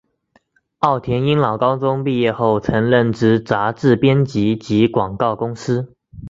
[0.79, 5.93] 奥田英朗高中毕业后曾任职杂志编辑及广告公司。